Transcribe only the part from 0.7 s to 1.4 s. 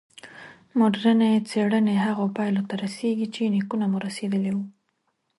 مډرني